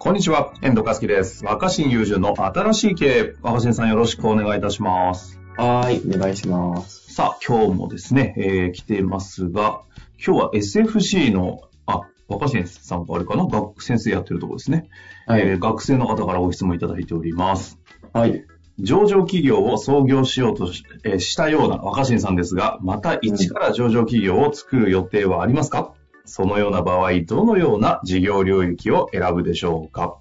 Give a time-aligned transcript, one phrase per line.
[0.00, 1.44] こんにちは、遠藤和樹です。
[1.44, 3.34] 若新友人の新しい経営。
[3.42, 5.40] 若新さんよろしくお願いいたします。
[5.56, 7.12] はい、お願いします。
[7.12, 9.80] さあ、今日もですね、えー、来てますが、
[10.24, 14.88] 今日は SFC の、あ、若新さんがあれかな学先生やってるところですね、
[15.26, 17.80] はいえー学生の方からご質問いただいております。
[18.12, 18.44] はい。
[18.78, 25.92] 上場企業を創業しようとし,、えーしたような若新さんですが、また一から上場企業を作る予定はありますか、
[26.28, 30.18] そのような場合、どのような事業領域を選ぶでしょうか？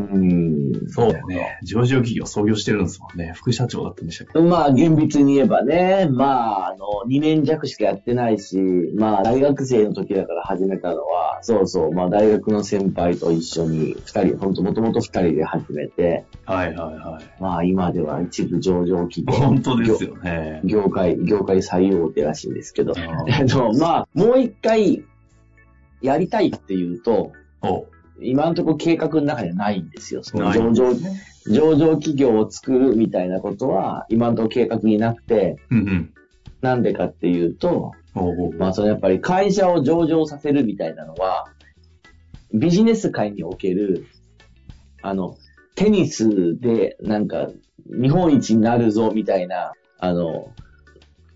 [0.00, 0.88] うーん。
[0.88, 1.58] そうだよね。
[1.62, 3.32] 上場企業創業してるんですもんね。
[3.34, 4.40] 副社長だったんでしたっけ？
[4.40, 8.58] まあ、厳密に言えばね、まあ、あの、2年弱しかやってないし、
[8.96, 17.42] まあ、大学生の時だから始めたのは、そうそう、まあ、大学の先輩と一緒に、二人、本当もともと二人で始めて、はいはいはい。
[17.42, 19.32] まあ、今では一部上場企業。
[19.32, 20.60] 本当ですよね。
[20.64, 23.24] 業界、業界最大手らしいんですけど、あ
[23.78, 25.04] まあ、もう一回、
[26.02, 27.86] やりたいっていうと、お
[28.22, 30.22] 今のところ計画の中にはないんですよ。
[30.22, 30.92] その上場、
[31.46, 36.14] 上場企業を作るみたいなことは、今のところ計画になくて、うんうん。
[36.60, 37.92] なんでかっていうと、
[38.58, 41.46] まあそのやっぱり会社を上場させるみたいなのは、
[42.52, 44.06] ビジネス界における、
[45.02, 45.36] あの、
[45.74, 47.48] テニスでなんか
[47.86, 50.52] 日本一になるぞみたいな、あの、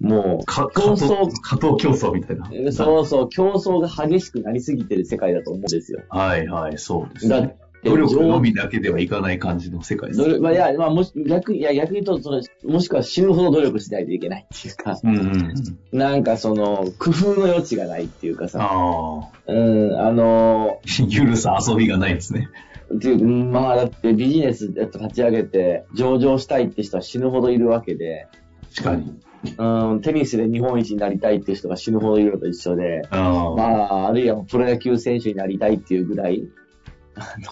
[0.00, 2.72] もう、か競争加競争みたいな。
[2.72, 6.02] そうそう、競争が激しくなりすぎてる世界だと思うんですよ。
[6.08, 7.56] はいはい、そうですだっね。
[7.82, 10.28] て、努力の上みだけではいかない感じの世界ですど。
[10.28, 15.54] れまあ、いや、まあ、もし、逆、いや、逆に言うと、その、もしくは死ぬほど努力しないといけないっていうか、うんうん。
[15.92, 19.28] なんかその、工夫の余地がないっていうかさ、ああ。
[19.46, 22.48] うん、あのゆるさ遊びがないですね。
[22.94, 28.28] っていう、うんまあ、だってビジネスやっと立ち上げて、上場したいって人は死ぬほどいるわけで、
[28.74, 29.20] 確かに。
[29.58, 33.02] うん、テニスで日本一になりたいっていう人が死ぬほどいるのと一緒で。
[33.10, 36.48] まあ、あるいはプロ野球選手になりたいっていうぐらい、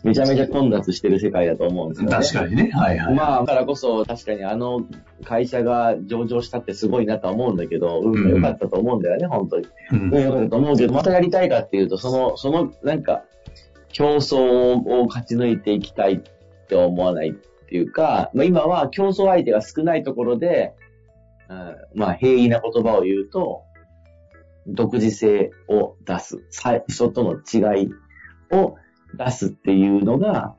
[0.02, 2.16] めちゃめちゃ混雑してる世界だと思うんですよね。
[2.16, 2.70] 確かにね。
[2.72, 3.14] はいはい。
[3.14, 4.86] まあ、だからこそ、確かにあの
[5.24, 9.68] 会社が上場したってすごいなとは思うんだけど、運が良かったと思うんだよね、本当に。
[9.92, 13.22] うん運が良かったと思うけど、またやりたいかっていうと、その、その、なんか、
[13.92, 16.20] 競争を勝ち抜いていきたいっ
[16.66, 20.91] て思わないっていうか、まあ今は競争相手が少ないところで、うん
[21.94, 23.62] まあ平易な言葉を言うと、
[24.66, 27.90] 独自性を出す、さ人との違い
[28.52, 28.76] を
[29.14, 30.54] 出すっていうのが、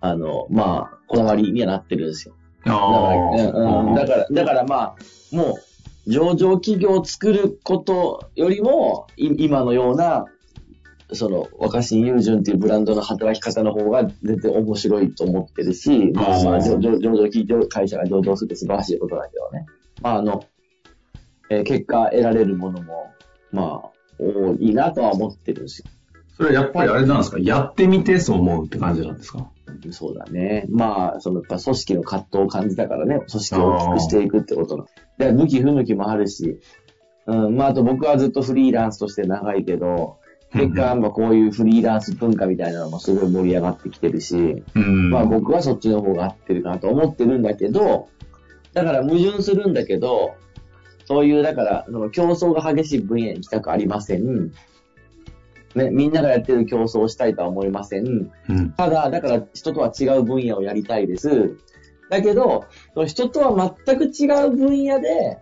[0.00, 2.34] あの、まあ、こだわりにはなってるんですよ。
[2.64, 3.94] だから、うんうん。
[3.94, 4.96] だから、だからまあ、
[5.32, 5.58] も
[6.06, 10.26] う、上場企業を作ることよりも、い今のような、
[11.12, 19.66] その、若新友人っていうブランドの働き方の方が全然面白いと思ってるし、まあ上場企業、会社が上場するって素晴らしいことだけどね。
[20.04, 20.44] まああの、
[21.50, 23.12] えー結果得られるものも、
[23.52, 25.86] まあ、多いなとは思ってるんですよ。
[26.36, 27.38] それはやっぱりあれなんですか？
[27.38, 29.50] やってみてそう思うって感じなんですか？
[29.92, 30.66] そうだね。
[30.68, 34.86] まあ、その、やっぱ組織の葛藤を感じたからね、組織を大きくしていくってことの。
[35.18, 36.60] で、向き不向きもあるし、
[37.26, 40.18] うん、まあ、あと僕はずっとフリーランスとして長いけど、
[40.52, 45.10] 結果、まあ、こういうフリーランス文化みたいなのもすごい盛り上がってきてるし、うん。
[45.10, 48.08] まあ僕はそっちの方が合ってるかなと思ってるんだけど、
[48.74, 50.34] だから矛盾するんだけど、
[51.06, 54.52] そういう、だから、その競争が激しい分野に行きたくありません。
[55.74, 58.30] ね、みんながやってる競争をしたいとは思いません。
[58.48, 58.70] うん。
[58.72, 61.56] ただ、だから人とは違う分野をやりたいです。
[62.10, 62.64] だけど、
[63.06, 65.38] 人とは全く違う分野で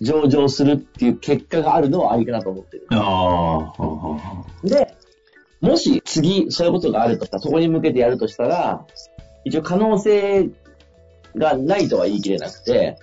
[0.00, 2.86] 上場するっていう結果があるのはありかなと思ってる。
[4.64, 4.94] で、
[5.60, 8.86] もし次そういうことがあるとしたら、そこに向けてやるとしたら、
[9.44, 10.50] 一応可能性
[11.36, 12.96] がないとは言い切れなくて、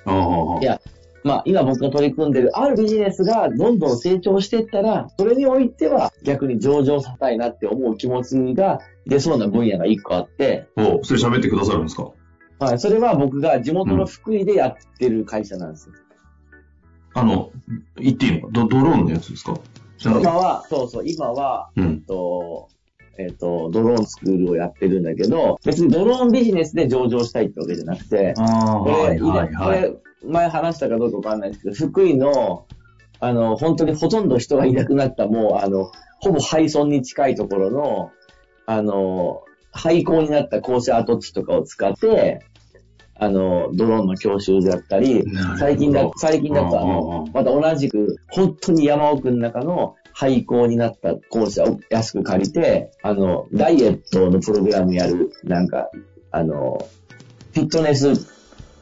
[0.62, 0.82] いや、
[1.24, 12.12] まあ今僕が取り組んでるあるビジネスがどんどん成長していったら、それにおいては逆に上場させたいなって思う気持ちが出そうな分野が一個あって、おそれ喋ってくださるんですか？
[12.60, 15.96] はい、それは僕が地元の福井でやってる会社なんですよ。
[17.14, 17.52] あの、
[17.98, 18.48] 言っていいのか？
[18.52, 19.58] ドドローンのやつですか？
[20.04, 22.02] 今は、そうそう、今は、えっうん。
[22.02, 22.68] と、
[23.18, 29.82] えっと、ドローンスクールをやってるんだけど、別にドローンビジネスで上場したいってわけじゃなくて、ああ、これ、はいはいはい。
[29.82, 29.96] こ
[30.26, 32.66] れ、前話したかどうかわかんないですけど、福井の、
[33.20, 38.12] あの、本当にほとんど人がいなくなった、もう、あの、ほぼ廃村に近いところの、
[38.66, 42.40] あの、廃校になった校舎跡地とかを使って、
[43.16, 45.24] あの、ドローンの教習だったり
[45.60, 55.90] 最近だ、最近だとあのうん、また同じく、本当に山奥の中の廃校になった校舎を安く借りて、あの、ダイエットのプログラムやる、なんか、
[56.32, 56.88] あの、
[57.54, 58.16] フィットネス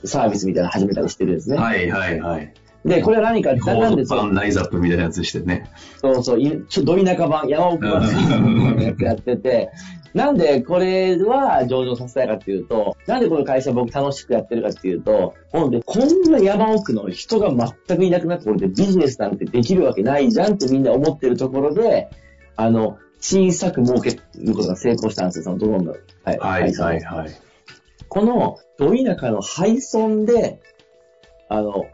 [0.04, 1.58] サービスみたいなの始めたりしてるんですね。
[1.58, 2.54] はいはいはい。
[2.86, 5.70] で、これは何かってコーなんでそのド版ライズアップみたいなやつしてね。
[6.00, 9.70] そうそう、いちょっとど田舎版、山奥版のやってて、
[10.14, 17.50] なんでこれは上場させたいかっていうと、なんでこの会社僕楽しくやってるかっていうと、ほんで、こんな山奥の人が
[17.88, 22.10] 全くいなくなったところでビジネスなんてできるわけないじゃんってみんな思ってるところで、
[22.56, 25.92] あの、小さく儲けることが成功したんですよ、そのドローンの。
[25.92, 25.98] は
[26.34, 27.30] いはいはいはい。
[28.10, 30.60] この、ど田舎の廃村で、
[31.48, 31.86] あの、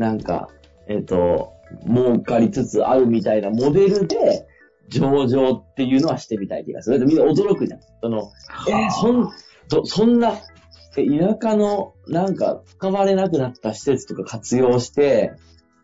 [0.00, 0.48] なんか、
[0.88, 1.52] えっ、と、
[1.86, 4.46] 儲かりつつあるみたいなモデルで、
[4.88, 6.98] 上場っていうのはしてみたい気がする。
[6.98, 7.80] でみんな驚くじゃん。
[8.02, 8.32] その、
[8.68, 9.30] えーそん、
[9.68, 10.32] どそんな、
[10.96, 15.34] え田舎の、なんか、使われなくなった施設とか活用して、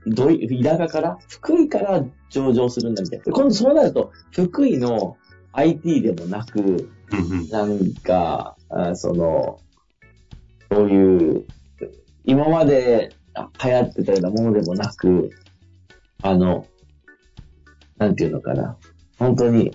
[0.06, 3.24] どい田舎から、福井から上場するんだみたいな。
[3.32, 5.16] 今度そうなると、福井の
[5.52, 6.90] IT でもなく、
[7.52, 9.60] なんか、あその、
[10.72, 11.44] そういう、
[12.24, 13.25] 今まであ
[13.64, 15.30] 流行ってたようなものでもなく、
[16.22, 16.66] あの、
[17.98, 18.76] なんていうのかな。
[19.18, 19.72] 本当に、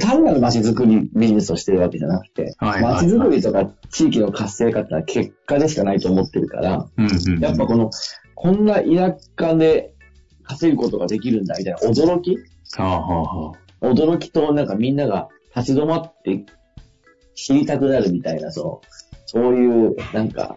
[0.00, 3.04] 単なる街づくりビジネスをしてるわけじゃなくて、はいはいはい。
[3.04, 7.90] 街づくりとか地域の活性化ってのは結果でしかないと思ってるから、うんうんやっぱこの、
[8.34, 9.94] こんな田舎で
[10.42, 12.36] 稼ぐことができるんだみたいな驚き？
[12.76, 13.86] はあはあはあ。
[13.86, 16.44] 驚きとなんかみんなが立ち止まって
[17.34, 18.86] 知りたくなるみたいな、そう、
[19.26, 20.56] そういう、なんか、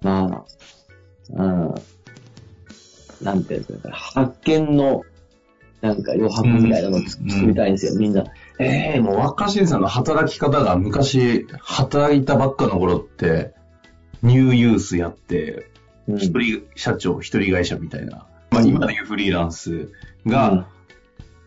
[0.00, 0.30] まあ、うん、
[3.22, 5.02] なんていうんですか、発見の、
[5.80, 8.24] なんか余白みたいなのを作りたいんですよ、みんな。
[8.58, 13.54] ええもう若新さんの働き方が昔、働いたばっかの頃って、
[14.22, 15.70] ニューユースやって、
[16.06, 16.16] うん。
[16.18, 19.90] 一人社長、一人会社みたいな、まあ今でいうフリーランス
[20.26, 20.66] が、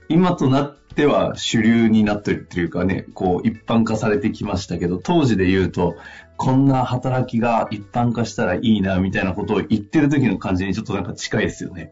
[0.09, 5.95] 今となっては主流になってるっていうかね、こう一般化されてきましたけど、当時で言うと、
[6.37, 11.91] こんな働きが一般化したらいいな、みたいなことを言ってる時の感じにちょっとなんか近いですよね。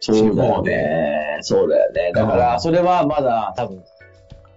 [0.00, 1.38] そうだよね。
[1.40, 2.12] そうだよね。
[2.14, 3.82] だから、それはまだ多分、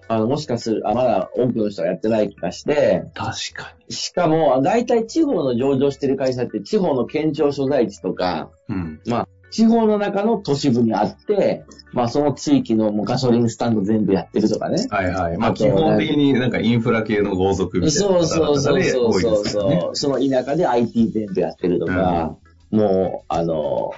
[0.07, 8.75] あの、もしかする、あ、まだ多くの人がやってない気がして、確かしかも、大体地方の上場してる会社って地方の県庁所在地とか、に。
[8.75, 9.01] うん。
[9.05, 14.85] まあ、地方の中の都市部にあって、まあ、その地域のもうガソリンスタンド全部やってるとかね。
[14.89, 15.37] はいはい。
[15.37, 19.45] まあ基本的になんかインフラ系の豪族みたいなそうそうそうそうそう。
[19.45, 19.95] そう。
[19.95, 22.37] その田舎で IT 全部やってるとか、
[22.71, 23.91] もう、あの、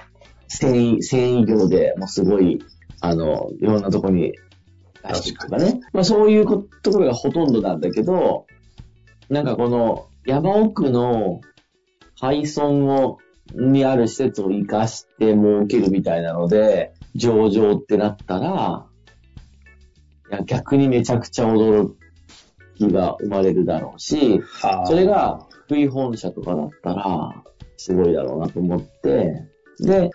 [0.48, 2.64] 繊維、繊維業でもうすごい、
[3.00, 4.32] あの、いろんなとこに
[5.06, 5.80] 出してるとかね。
[5.92, 8.46] まあそういうこところがほとんどなんだけど、
[9.28, 11.40] なんかこの山奥の
[12.18, 12.68] 廃村
[13.02, 13.18] を、
[13.54, 18.86] にある施設を活かして儲けるみたいなので、上場ってなったら、
[20.30, 21.92] いや逆にめちゃくちゃ驚
[22.76, 24.40] きが生まれるだろうし、
[24.86, 27.44] それが福井本社とかだったら、
[27.76, 29.48] すごいだろうなと思って、
[29.80, 30.10] で、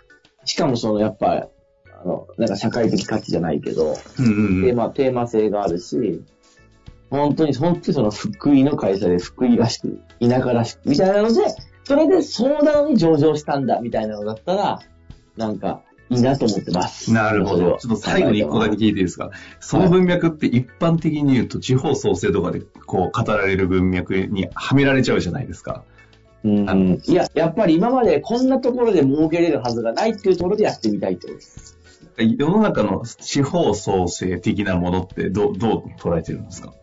[0.45, 1.49] しかもそのやっぱ、
[2.01, 4.63] あの、なんか社会的価値じゃないけど、うんうんうん。
[4.63, 6.23] テーマ、テーマ性があるし、
[7.09, 11.41] 本当に、本当にその福井の会社で福井らしく、田舎らしく、みたいなので、
[11.87, 14.79] それでそうなのに上場したんだ、みたいなのだったら、
[15.37, 17.13] なんか、いいなと思ってます。
[17.13, 17.77] なるほど。
[17.79, 19.31] ちょっと最後に一個だけ聞いていいですか？
[19.61, 25.83] その文脈って一般的に言うと地方創生とかでこう語られる文脈にはめられちゃうじゃないですか。
[26.43, 31.77] うんあのいや、やっぱり今までこんなところで儲けれるはずがないっていうところでやってみたいってことです。
[32.17, 36.73] 世の中の地方創生的なものってどう、どう捉えてるんですか？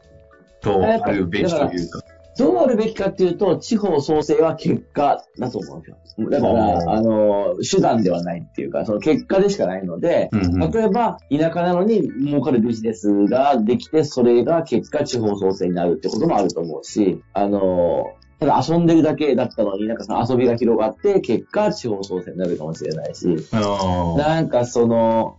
[0.62, 2.02] どうあるべきというか。
[2.36, 6.30] どうあるべきかっていうと、地方創生は結果だと思うんですよ。
[6.30, 25.38] だから、あの、手段ではないっていうか、その結果でしかないので、うんうん例えば、田舎なのに儲かるビジネスができて、それが結果地方創生になるってこともあると思うし、あの、ただ遊んでるだけだったのに、なんかその遊びが広がって、結果地方創生になるかもしれないし、なんかその、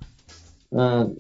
[0.72, 1.18] うん、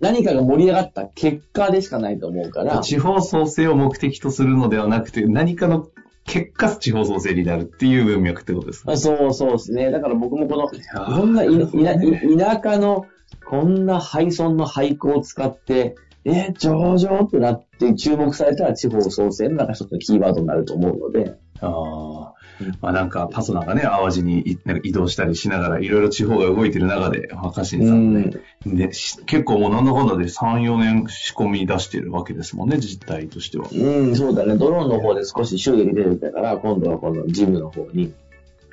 [0.00, 5.88] 何かが盛り上がった結果でしかないと思うから、地方創生を目的とするのではなくて、何かの
[6.24, 8.92] 結果地方創生になるっていう文脈ってことですか？
[8.92, 9.90] あそうそうですね。
[9.90, 11.50] だから僕もこの、こんな田
[12.72, 13.06] 舎の、
[13.48, 22.35] こんな廃村の廃校を使って、え、上場ってなって注目されたら地方創生の中一つのキーワードになると思うので、ああ。
[22.80, 28.30] まあなんかパソナがね、淡路に移動したりしながら、いろいろ地方が動いてる中で、若新さんね、
[28.64, 33.68] ねし結構もうなんだかんだで3、4年仕込み出してるわけですもんね、実態としては。
[33.72, 34.56] うん、そうだね。
[34.56, 38.12] ドローンの方で少し収益出てたから、今度はこのジムの方に、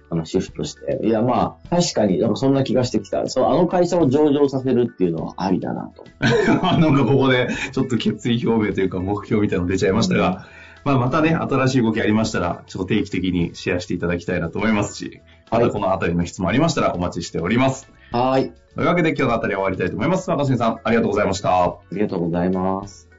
[0.09, 0.99] あの、シフトして。
[1.03, 3.27] いや、まあ、確かに、なんかそんな気がしてきた。
[3.27, 6.05] そう、あの会社を上場させるっていうのはありだなと。
[6.21, 10.45] なんかここでちょっと決意表明というか目標みたいなの出ちゃいましたが、
[10.83, 17.89] まあまたね、新しい動きありましたら、ちょっと定期的にシェアしていただきたいなと思いますし、またこのあたりの質問ありましたらお待ちしております。
[18.11, 18.53] はい。
[18.75, 20.29] というわけで今日のあたりは終わりたいと思います。
[20.29, 21.63] 若新さん、ありがとうございました。
[21.63, 23.09] ありがとうございます。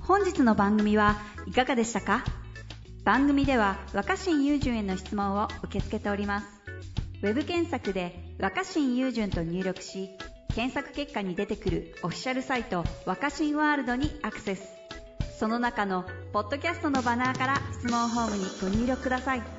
[0.00, 1.16] 本日の番組は
[1.46, 2.24] いかがでしたか？
[3.04, 6.46] 番組では若新雄純への質問を受け付けております
[7.22, 10.10] ウェブ検索で「若新雄純」と入力し
[10.54, 14.76] 検索結果に出てくるオフィシャルサイト「若新ワールド」にアクセス。
[15.38, 19.55] その中のポッドキャストのバナーから質問ホームにご入力ください。